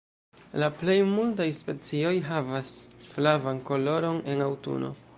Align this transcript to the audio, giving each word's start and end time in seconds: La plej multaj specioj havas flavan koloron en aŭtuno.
La 0.63 0.69
plej 0.77 0.95
multaj 1.09 1.47
specioj 1.59 2.15
havas 2.31 2.75
flavan 3.13 3.65
koloron 3.71 4.23
en 4.35 4.47
aŭtuno. 4.51 4.95